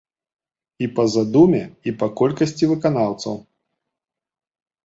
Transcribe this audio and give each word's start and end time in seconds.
І 0.85 0.87
па 0.99 1.05
задуме, 1.15 1.59
і 1.91 1.95
па 1.99 2.07
колькасці 2.21 2.71
выканаўцаў. 2.73 3.35